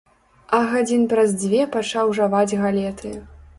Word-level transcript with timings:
А 0.57 0.59
гадзін 0.71 1.03
праз 1.11 1.35
дзве 1.43 1.61
пачаў 1.77 2.17
жаваць 2.23 2.59
галеты. 2.65 3.15